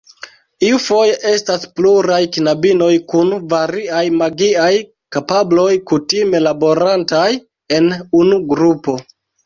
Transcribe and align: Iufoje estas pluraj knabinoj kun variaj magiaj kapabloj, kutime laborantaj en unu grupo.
Iufoje 0.67 1.11
estas 1.31 1.67
pluraj 1.79 2.21
knabinoj 2.37 2.89
kun 3.13 3.31
variaj 3.53 4.03
magiaj 4.23 4.73
kapabloj, 5.19 5.71
kutime 5.93 6.45
laborantaj 6.49 7.31
en 7.81 7.97
unu 8.25 8.47
grupo. 8.55 9.03